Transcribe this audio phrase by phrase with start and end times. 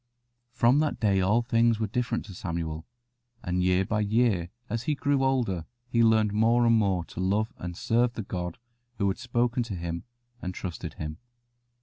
[0.51, 2.87] From that day all things were different to Samuel,
[3.43, 7.53] and year by year as he grew older he learned more and more to love
[7.59, 8.57] and serve the God
[8.97, 10.05] who had spoken to him
[10.41, 11.19] and trusted him.